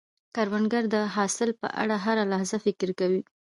[0.35, 3.21] کروندګر د حاصل په اړه هره لحظه فکر کوي